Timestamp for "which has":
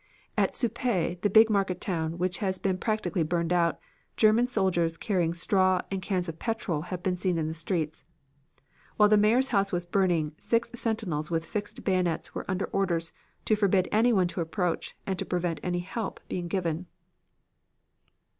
2.17-2.57